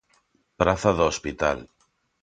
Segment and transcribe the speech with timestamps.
[0.59, 1.57] Praza do Hospital.